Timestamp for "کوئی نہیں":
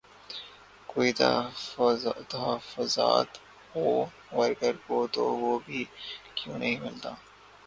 6.35-6.79